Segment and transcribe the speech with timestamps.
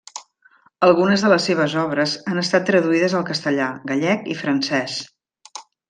[0.87, 4.99] Algunes de les seves obres han estat traduïdes al castellà, gallec i francès.